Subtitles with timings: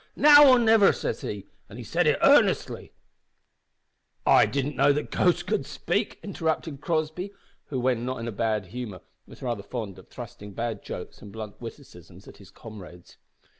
[0.15, 2.91] now or niver!' says he, an' he said it earnestly"
[4.41, 7.29] "I didn't know that ghosts could speak," interrupted Crossby,
[7.65, 11.31] who, when not in a bad humour, was rather fond of thrusting bad jokes and
[11.31, 13.17] blunt witticisms on his comrades.